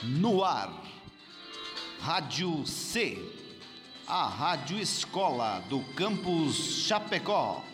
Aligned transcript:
No 0.00 0.44
ar, 0.44 0.72
Rádio 1.98 2.64
C, 2.64 3.18
a 4.06 4.28
Rádio 4.28 4.78
Escola 4.78 5.60
do 5.68 5.80
Campus 5.96 6.84
Chapecó. 6.86 7.64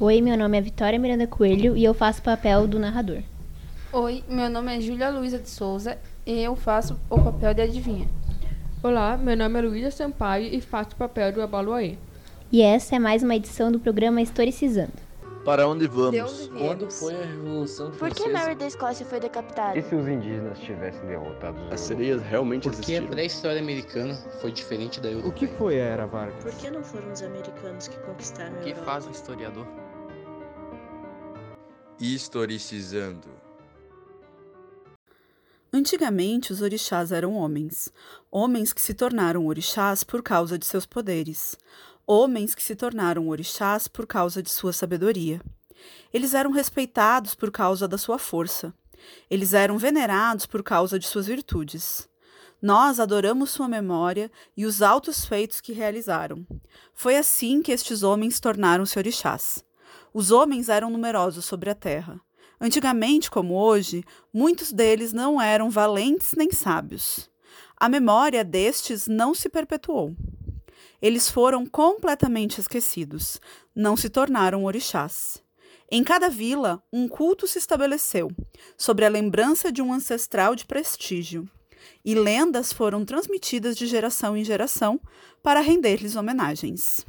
Oi, 0.00 0.20
meu 0.20 0.38
nome 0.38 0.56
é 0.56 0.60
Vitória 0.60 0.96
Miranda 0.96 1.26
Coelho 1.26 1.76
e 1.76 1.82
eu 1.82 1.92
faço 1.92 2.20
o 2.20 2.22
papel 2.22 2.68
do 2.68 2.78
narrador. 2.78 3.24
Oi, 3.92 4.22
meu 4.28 4.48
nome 4.48 4.76
é 4.76 4.80
Júlia 4.80 5.10
Luiza 5.10 5.40
de 5.40 5.50
Souza 5.50 5.98
e 6.24 6.40
eu 6.40 6.54
faço 6.54 6.96
o 7.10 7.20
papel 7.20 7.52
de 7.52 7.62
adivinha. 7.62 8.08
Olá, 8.80 9.16
meu 9.16 9.36
nome 9.36 9.58
é 9.58 9.62
Luísa 9.62 9.90
Sampaio 9.90 10.54
e 10.54 10.60
faço 10.60 10.90
o 10.90 10.96
papel 10.96 11.32
do 11.32 11.42
Abaluaê. 11.42 11.98
E 12.52 12.62
essa 12.62 12.96
é 12.96 12.98
mais 12.98 13.22
uma 13.22 13.36
edição 13.36 13.70
do 13.70 13.78
programa 13.78 14.20
Historicizando. 14.20 14.92
Para 15.44 15.66
onde 15.66 15.88
De 15.88 15.94
vamos? 15.94 16.20
onde 16.20 16.50
viemos? 16.50 16.58
Quando 16.58 16.90
foi 16.90 17.14
a 17.14 17.24
Revolução 17.24 17.90
Por 17.92 18.10
que 18.10 18.14
Francesa? 18.24 18.32
Mary 18.38 18.54
da 18.56 18.66
Escócia 18.66 19.06
foi 19.06 19.20
decapitada? 19.20 19.78
E 19.78 19.82
se 19.82 19.94
os 19.94 20.06
indígenas 20.06 20.58
tivessem 20.58 21.06
derrotado 21.06 21.56
os 21.56 21.72
As 21.72 21.80
europeus? 21.80 21.80
sereias 21.80 22.22
realmente 22.22 22.68
Porque 22.68 22.96
a 22.96 23.02
pré-história 23.02 23.60
americana 23.60 24.14
foi 24.40 24.52
diferente 24.52 25.00
da 25.00 25.08
O 25.08 25.12
europeia. 25.12 25.32
que 25.34 25.46
foi 25.46 25.80
a 25.80 25.84
Era 25.84 26.06
Vargas? 26.06 26.42
Por 26.44 26.52
que 26.52 26.70
não 26.70 26.82
foram 26.84 27.10
os 27.10 27.22
americanos 27.22 27.88
que 27.88 27.98
conquistaram 28.00 28.54
a 28.54 28.60
O 28.60 28.62
que 28.62 28.74
faz 28.74 29.06
um 29.06 29.10
historiador? 29.12 29.66
Historicizando. 31.98 33.28
Antigamente, 35.72 36.52
os 36.52 36.60
orixás 36.60 37.12
eram 37.12 37.34
homens. 37.34 37.90
Homens 38.30 38.72
que 38.74 38.80
se 38.80 38.92
tornaram 38.92 39.46
orixás 39.46 40.02
por 40.04 40.22
causa 40.22 40.58
de 40.58 40.66
seus 40.66 40.84
poderes. 40.84 41.56
Homens 42.12 42.56
que 42.56 42.62
se 42.64 42.74
tornaram 42.74 43.28
orixás 43.28 43.86
por 43.86 44.04
causa 44.04 44.42
de 44.42 44.50
sua 44.50 44.72
sabedoria. 44.72 45.40
Eles 46.12 46.34
eram 46.34 46.50
respeitados 46.50 47.36
por 47.36 47.52
causa 47.52 47.86
da 47.86 47.96
sua 47.96 48.18
força. 48.18 48.74
Eles 49.30 49.54
eram 49.54 49.78
venerados 49.78 50.44
por 50.44 50.60
causa 50.60 50.98
de 50.98 51.06
suas 51.06 51.28
virtudes. 51.28 52.08
Nós 52.60 52.98
adoramos 52.98 53.50
sua 53.50 53.68
memória 53.68 54.28
e 54.56 54.66
os 54.66 54.82
altos 54.82 55.24
feitos 55.24 55.60
que 55.60 55.72
realizaram. 55.72 56.44
Foi 56.96 57.16
assim 57.16 57.62
que 57.62 57.70
estes 57.70 58.02
homens 58.02 58.40
tornaram-se 58.40 58.98
orixás. 58.98 59.64
Os 60.12 60.32
homens 60.32 60.68
eram 60.68 60.90
numerosos 60.90 61.44
sobre 61.44 61.70
a 61.70 61.76
terra. 61.76 62.20
Antigamente, 62.60 63.30
como 63.30 63.54
hoje, 63.54 64.02
muitos 64.34 64.72
deles 64.72 65.12
não 65.12 65.40
eram 65.40 65.70
valentes 65.70 66.32
nem 66.36 66.50
sábios. 66.50 67.30
A 67.76 67.88
memória 67.88 68.42
destes 68.42 69.06
não 69.06 69.32
se 69.32 69.48
perpetuou. 69.48 70.16
Eles 71.00 71.30
foram 71.30 71.64
completamente 71.64 72.60
esquecidos, 72.60 73.40
não 73.74 73.96
se 73.96 74.08
tornaram 74.08 74.64
orixás. 74.64 75.42
Em 75.90 76.04
cada 76.04 76.28
vila, 76.28 76.82
um 76.92 77.08
culto 77.08 77.46
se 77.46 77.58
estabeleceu, 77.58 78.30
sobre 78.76 79.04
a 79.04 79.08
lembrança 79.08 79.72
de 79.72 79.82
um 79.82 79.92
ancestral 79.92 80.54
de 80.54 80.64
prestígio, 80.64 81.48
e 82.04 82.14
lendas 82.14 82.72
foram 82.72 83.04
transmitidas 83.04 83.76
de 83.76 83.86
geração 83.86 84.36
em 84.36 84.44
geração 84.44 85.00
para 85.42 85.60
render-lhes 85.60 86.14
homenagens. 86.14 87.04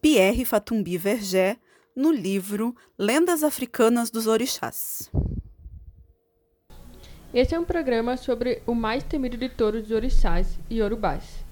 Pierre 0.00 0.44
Fatumbi 0.44 0.96
Vergé, 0.96 1.56
no 1.94 2.10
livro 2.10 2.74
Lendas 2.98 3.42
Africanas 3.42 4.10
dos 4.10 4.26
Orixás. 4.26 5.10
Esse 7.32 7.54
é 7.54 7.60
um 7.60 7.64
programa 7.64 8.16
sobre 8.16 8.62
o 8.66 8.74
mais 8.74 9.02
temido 9.02 9.36
de 9.36 9.48
todos 9.48 9.84
os 9.84 9.90
orixás 9.90 10.58
e 10.70 10.82
orubás. 10.82 11.45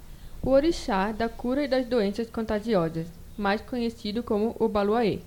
O 0.47 0.50
orixá 0.50 1.11
da 1.11 1.27
cura 1.27 1.64
e 1.64 1.69
das 1.69 1.87
doenças 1.87 2.28
contagiosas, 2.28 3.06
mais 3.39 3.62
conhecido 3.62 4.23
como 4.23 4.55
o 4.61 4.69
Baluaê. 4.69 5.20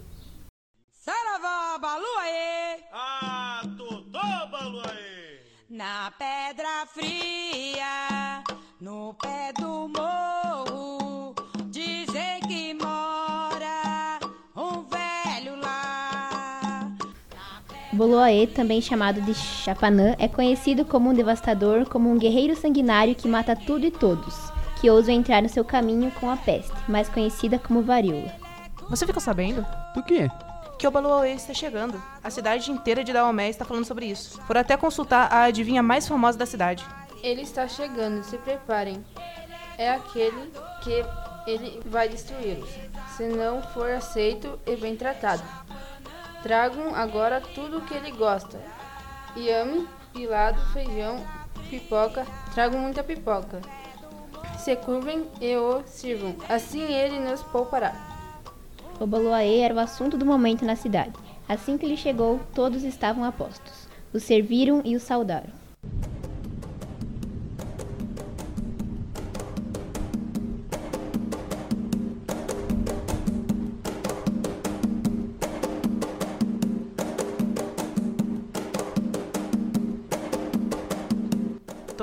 Saravá, 0.92 1.80
Baluaê! 1.80 2.84
Ah, 2.94 3.64
Totó, 3.76 4.48
Baluaê! 4.52 5.40
Na 5.68 6.12
pedra 6.20 6.86
fria, 6.86 8.44
no 8.80 9.16
pé 9.16 9.54
do 9.54 9.90
morro, 9.90 11.34
dizem 11.72 12.40
que 12.48 12.76
mora 12.76 14.20
um 14.56 14.84
velho 14.84 15.60
lá. 15.60 16.96
Boloaê, 17.92 18.46
também 18.46 18.80
chamado 18.82 19.20
de 19.22 19.34
Chapanã, 19.34 20.16
é 20.20 20.28
conhecido 20.28 20.86
como 20.86 21.10
um 21.10 21.14
devastador, 21.16 21.90
como 21.90 22.08
um 22.08 22.20
guerreiro 22.20 22.56
sanguinário 22.56 23.16
que 23.16 23.28
mata 23.28 23.56
tudo 23.56 23.86
e 23.86 23.92
todos, 23.92 24.52
que 24.80 24.90
ousam 24.90 25.14
entrar 25.14 25.42
no 25.42 25.50
seu 25.50 25.66
caminho 25.66 26.12
com 26.12 26.30
a 26.30 26.38
peste, 26.38 26.74
mais 26.88 27.10
conhecida 27.10 27.58
como 27.58 27.82
varíola. 27.82 28.32
Você 28.90 29.06
ficou 29.06 29.22
sabendo? 29.22 29.66
Do 29.94 30.04
quê? 30.04 30.30
Que 30.78 30.88
o 30.88 30.92
Baluauê 30.92 31.34
está 31.34 31.54
chegando. 31.54 32.02
A 32.24 32.30
cidade 32.30 32.72
inteira 32.72 33.04
de 33.04 33.12
Daomé 33.12 33.50
está 33.50 33.66
falando 33.66 33.86
sobre 33.86 34.06
isso. 34.06 34.40
Foram 34.44 34.62
até 34.62 34.78
consultar 34.78 35.34
a 35.34 35.44
adivinha 35.44 35.82
mais 35.82 36.08
famosa 36.08 36.38
da 36.38 36.46
cidade. 36.46 36.86
Ele 37.24 37.42
está 37.42 37.68
chegando, 37.68 38.24
se 38.24 38.38
preparem. 38.38 39.04
É 39.78 39.90
aquele 39.90 40.52
que 40.84 41.04
ele 41.48 41.82
vai 41.86 42.08
destruí-los, 42.08 42.70
se 43.16 43.28
não 43.28 43.62
for 43.62 43.90
aceito 43.92 44.60
e 44.66 44.76
bem 44.76 44.96
tratado. 44.96 45.44
Tragam 46.44 46.94
agora 46.94 47.42
tudo 47.42 47.80
o 47.80 47.82
que 47.82 47.96
ele 47.96 48.12
gosta. 48.12 48.60
Yame, 49.36 49.88
pilado, 50.14 50.60
feijão, 50.72 51.26
pipoca. 51.70 52.26
Tragam 52.54 52.80
muita 52.80 53.04
pipoca. 53.04 53.62
Se 54.68 54.76
curvem 54.76 55.24
e 55.40 55.56
o 55.56 55.82
sirvam. 55.86 56.36
Assim 56.50 56.82
ele 56.82 57.22
nos 57.22 57.42
poupará. 57.42 57.96
O 59.00 59.08
Boloaê 59.08 59.60
era 59.60 59.74
o 59.74 59.80
assunto 59.80 60.18
do 60.18 60.26
momento 60.26 60.66
na 60.66 60.76
cidade. 60.76 61.14
Assim 61.48 61.78
que 61.78 61.86
ele 61.86 61.96
chegou, 61.96 62.38
todos 62.54 62.84
estavam 62.84 63.24
a 63.24 63.32
postos. 63.32 63.88
O 64.14 64.20
serviram 64.20 64.82
e 64.84 64.94
o 64.94 65.00
saudaram. 65.00 65.48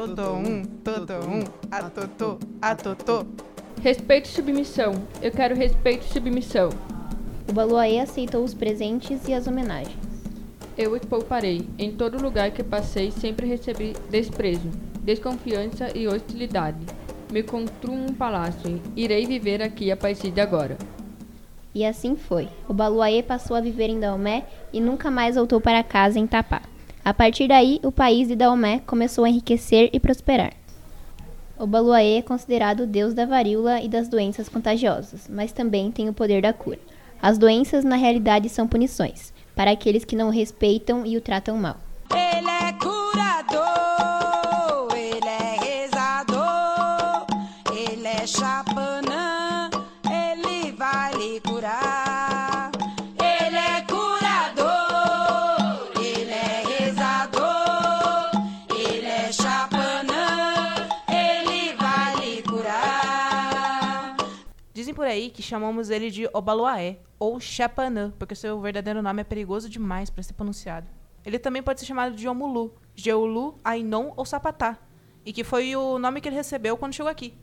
Todo 0.04 0.34
um, 0.34 0.62
todo 0.84 1.14
um, 1.14 1.44
a 1.70 1.88
totô, 1.88 2.38
a 2.60 2.74
totô. 2.74 3.24
Respeito 3.80 4.26
e 4.26 4.32
submissão. 4.32 4.92
Eu 5.22 5.32
quero 5.32 5.56
respeito 5.56 6.04
e 6.04 6.12
submissão. 6.12 6.68
O 7.48 7.54
Baloaê 7.54 7.98
aceitou 7.98 8.44
os 8.44 8.52
presentes 8.52 9.26
e 9.26 9.32
as 9.32 9.46
homenagens. 9.46 9.96
Eu 10.76 10.94
os 10.94 11.00
pouparei. 11.00 11.66
Em 11.78 11.90
todo 11.90 12.22
lugar 12.22 12.50
que 12.50 12.62
passei, 12.62 13.10
sempre 13.10 13.46
recebi 13.46 13.94
desprezo, 14.10 14.68
desconfiança 15.00 15.88
e 15.96 16.06
hostilidade. 16.06 16.84
Me 17.32 17.42
construo 17.42 17.94
um 17.94 18.12
palácio. 18.12 18.82
Irei 18.94 19.24
viver 19.24 19.62
aqui 19.62 19.90
a 19.90 19.96
partir 19.96 20.30
de 20.30 20.40
agora. 20.42 20.76
E 21.74 21.82
assim 21.82 22.14
foi. 22.14 22.50
O 22.68 22.74
Baluaê 22.74 23.22
passou 23.22 23.56
a 23.56 23.60
viver 23.62 23.88
em 23.88 24.00
Daomé 24.00 24.44
e 24.70 24.82
nunca 24.82 25.10
mais 25.10 25.36
voltou 25.36 25.62
para 25.62 25.82
casa 25.82 26.18
em 26.18 26.26
Tapá. 26.26 26.60
A 27.04 27.12
partir 27.12 27.48
daí, 27.48 27.80
o 27.82 27.92
país 27.92 28.28
de 28.28 28.34
Daomé 28.34 28.80
começou 28.86 29.24
a 29.24 29.28
enriquecer 29.28 29.90
e 29.92 30.00
prosperar. 30.00 30.54
O 31.58 31.66
Baluaê 31.66 32.16
é 32.16 32.22
considerado 32.22 32.84
o 32.84 32.86
deus 32.86 33.12
da 33.12 33.26
varíola 33.26 33.82
e 33.82 33.88
das 33.88 34.08
doenças 34.08 34.48
contagiosas, 34.48 35.28
mas 35.28 35.52
também 35.52 35.92
tem 35.92 36.08
o 36.08 36.14
poder 36.14 36.40
da 36.40 36.54
cura. 36.54 36.78
As 37.20 37.36
doenças, 37.36 37.84
na 37.84 37.96
realidade, 37.96 38.48
são 38.48 38.66
punições 38.66 39.34
para 39.54 39.70
aqueles 39.70 40.04
que 40.04 40.16
não 40.16 40.28
o 40.28 40.32
respeitam 40.32 41.04
e 41.04 41.18
o 41.18 41.20
tratam 41.20 41.58
mal. 41.58 41.76
Ele 42.10 42.48
é 42.48 42.72
curador, 42.72 43.68
ele 44.96 45.28
é 45.28 45.56
rezador, 45.62 47.26
ele 47.70 48.06
é 48.06 48.26
chapanã, 48.26 49.68
ele 50.10 50.72
vai 50.72 51.12
lhe 51.12 51.38
curar. 51.40 51.93
Dizem 64.94 65.06
por 65.06 65.06
aí 65.06 65.28
que 65.28 65.42
chamamos 65.42 65.90
ele 65.90 66.08
de 66.08 66.28
Obaloaé, 66.32 66.98
ou 67.18 67.40
Chapanã, 67.40 68.12
porque 68.16 68.36
seu 68.36 68.60
verdadeiro 68.60 69.02
nome 69.02 69.22
é 69.22 69.24
perigoso 69.24 69.68
demais 69.68 70.08
para 70.08 70.22
ser 70.22 70.34
pronunciado. 70.34 70.86
Ele 71.26 71.36
também 71.36 71.64
pode 71.64 71.80
ser 71.80 71.86
chamado 71.86 72.14
de 72.14 72.28
Omulu, 72.28 72.72
Jeulu, 72.94 73.58
Ainon 73.64 74.12
ou 74.16 74.24
Sapatá, 74.24 74.78
e 75.26 75.32
que 75.32 75.42
foi 75.42 75.74
o 75.74 75.98
nome 75.98 76.20
que 76.20 76.28
ele 76.28 76.36
recebeu 76.36 76.76
quando 76.76 76.92
chegou 76.92 77.10
aqui. 77.10 77.34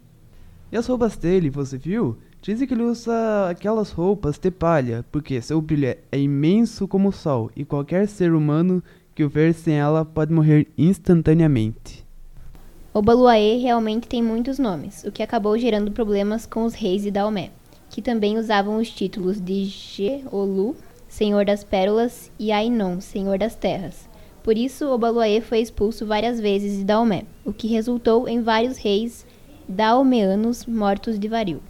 E 0.72 0.78
as 0.78 0.88
roupas 0.88 1.18
dele, 1.18 1.50
você 1.50 1.78
viu? 1.78 2.18
Dizem 2.42 2.66
que 2.66 2.74
ele 2.74 2.84
usa 2.84 3.50
aquelas 3.50 3.92
roupas 3.92 4.38
de 4.38 4.50
palha, 4.50 5.06
porque 5.12 5.42
seu 5.42 5.60
brilho 5.62 5.98
é 6.10 6.18
imenso 6.18 6.88
como 6.88 7.10
o 7.10 7.12
sol, 7.12 7.52
e 7.54 7.66
qualquer 7.66 8.08
ser 8.08 8.32
humano 8.32 8.82
que 9.14 9.26
o 9.26 9.30
ver 9.30 9.54
sem 9.54 9.74
ela 9.74 10.06
pode 10.06 10.32
morrer 10.32 10.72
instantaneamente. 10.78 12.06
Obaluaê 12.94 13.56
realmente 13.56 14.06
tem 14.06 14.22
muitos 14.22 14.60
nomes, 14.60 15.06
o 15.06 15.14
que 15.14 15.24
acabou 15.24 15.58
gerando 15.58 15.94
problemas 15.94 16.46
com 16.46 16.66
os 16.66 16.74
reis 16.74 17.04
de 17.04 17.10
Daomé, 17.10 17.52
que 17.90 18.02
também 18.02 18.38
usavam 18.38 18.76
os 18.76 18.90
títulos 18.90 19.40
de 19.40 19.64
Jeolu, 19.64 20.76
Senhor 21.08 21.46
das 21.46 21.64
Pérolas, 21.64 22.30
e 22.38 22.52
Ainon, 22.52 23.00
Senhor 23.00 23.38
das 23.38 23.56
Terras. 23.56 24.10
Por 24.44 24.58
isso, 24.58 24.90
Obaluaê 24.90 25.40
foi 25.40 25.60
expulso 25.60 26.06
várias 26.06 26.38
vezes 26.42 26.80
de 26.80 26.84
Daomé, 26.84 27.24
o 27.46 27.54
que 27.54 27.68
resultou 27.68 28.28
em 28.28 28.42
vários 28.42 28.78
reis 28.78 29.26
daomeanos 29.70 30.66
mortos 30.66 31.18
de 31.18 31.30
vario. 31.30 31.64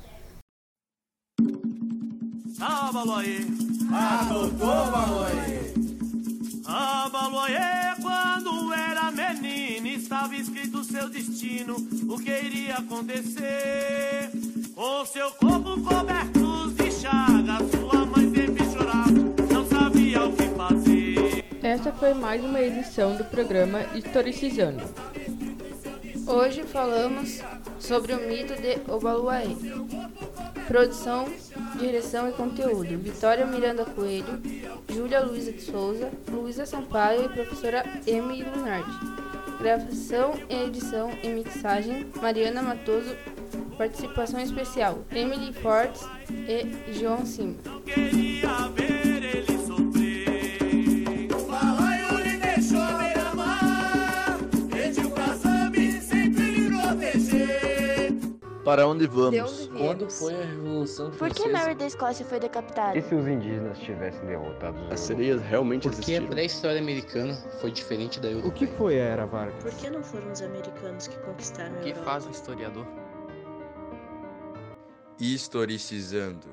Abaloaê, 2.60 3.42
adotou 3.94 5.21
estava 10.22 10.36
escrito 10.36 10.84
seu 10.84 11.10
destino, 11.10 11.76
o 12.08 12.20
que 12.20 12.30
iria 12.30 12.76
acontecer. 12.76 14.30
Com 14.76 15.04
seu 15.04 15.32
corpo 15.32 15.82
coberto 15.82 16.70
de 16.72 16.92
chagas, 16.92 17.72
sua 17.72 18.06
mãe 18.06 18.32
sempre 18.32 18.64
chorava, 18.66 19.12
não 19.52 19.66
sabia 19.66 20.24
o 20.24 20.34
que 20.34 20.44
fazer. 20.50 21.46
Essa 21.64 21.92
foi 21.94 22.14
mais 22.14 22.44
uma 22.44 22.62
edição 22.62 23.16
do 23.16 23.24
programa 23.26 23.82
Historicizando. 23.96 24.84
Hoje 26.28 26.64
falamos 26.66 27.42
sobre 27.80 28.14
o 28.14 28.28
mito 28.28 28.54
de 28.62 28.78
Obaluaê. 28.92 29.56
Produção, 30.68 31.28
direção 31.80 32.30
e 32.30 32.34
conteúdo: 32.34 32.96
Vitória 33.00 33.48
Miranda 33.48 33.86
Coelho, 33.86 34.40
Júlia 34.88 35.22
Luiza 35.22 35.52
de 35.52 35.62
Souza, 35.62 36.12
Luísa 36.30 36.68
Sampaio 36.68 37.26
e 37.26 37.30
professora 37.30 37.84
Emily 38.06 38.44
Lunardi. 38.44 39.21
Gravação 39.62 40.34
e 40.50 40.56
edição 40.66 41.12
e 41.22 41.28
mixagem: 41.30 42.08
Mariana 42.20 42.64
Matoso. 42.64 43.16
Participação 43.78 44.40
especial: 44.40 45.06
Emily 45.12 45.54
Fortes 45.54 46.02
e 46.30 46.94
João 46.94 47.24
Simba. 47.26 47.62
Para 58.72 58.88
onde 58.88 59.06
vamos? 59.06 59.34
Onde 59.36 59.68
Quando 59.68 59.98
viemos? 59.98 60.18
foi 60.20 60.34
a 60.34 60.46
Revolução 60.46 61.12
Por 61.12 61.28
que 61.28 61.42
Francesa? 61.44 61.50
Mary 61.58 61.76
da 61.76 61.86
Escócia 61.88 62.26
foi 62.26 62.40
decapitada? 62.40 62.98
E 62.98 63.02
se 63.02 63.14
os 63.14 63.28
indígenas 63.28 63.78
tivessem 63.80 64.26
derrotado 64.26 64.80
os 64.86 64.92
As 64.94 65.00
sereias 65.02 65.42
realmente 65.42 65.82
Porque 65.90 65.98
a 65.98 66.00
existiram? 66.00 66.28
pré-história 66.28 66.80
americana 66.80 67.34
foi 67.60 67.70
diferente 67.70 68.18
da 68.22 68.30
O 68.30 68.32
europeia. 68.32 68.54
que 68.54 68.68
foi 68.68 68.98
a 68.98 69.04
Era 69.04 69.26
Vargas? 69.26 69.62
Por 69.62 69.74
que 69.74 69.90
não 69.90 70.02
foram 70.02 70.32
os 70.32 70.42
americanos 70.42 71.06
que 71.06 71.20
conquistaram 71.20 71.76
a 71.76 71.80
O 71.80 71.82
que 71.82 71.90
Europa? 71.90 72.06
faz 72.06 72.26
um 72.28 72.32
historiador? 72.32 72.88
Historicizando. 75.20 76.48